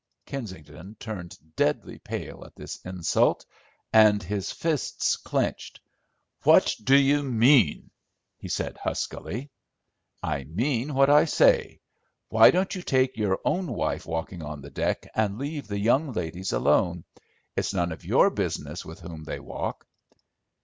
[0.25, 3.45] Kensington turned deadly pale at this insult,
[3.93, 5.79] and his fists clinched—
[6.41, 7.91] "What do you mean?"
[8.39, 9.51] he said huskily.
[10.23, 11.81] "I mean what I say.
[12.29, 16.11] Why don't you take your own wife walking on the deck, and leave the young
[16.13, 17.03] ladies alone.
[17.55, 19.85] It's none of your business with whom they walk."